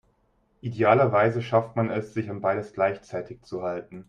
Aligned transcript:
Idealerweise 0.61 1.43
schafft 1.43 1.75
man 1.75 1.91
es, 1.91 2.11
sich 2.15 2.27
an 2.31 2.41
beides 2.41 2.73
gleichzeitig 2.73 3.43
zu 3.43 3.61
halten. 3.61 3.99